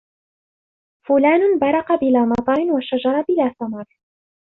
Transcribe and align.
فلان 1.07 1.41
برق 1.61 1.95
بلا 2.01 2.25
مطر 2.25 2.59
وشجر 2.75 3.21
بلا 3.27 3.53
ثمر 3.59 3.85